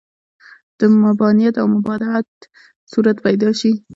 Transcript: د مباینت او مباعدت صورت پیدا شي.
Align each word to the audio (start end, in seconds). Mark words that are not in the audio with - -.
د 0.79 0.81
مباینت 1.03 1.55
او 1.61 1.67
مباعدت 1.75 2.29
صورت 2.91 3.17
پیدا 3.25 3.49
شي. 3.59 3.71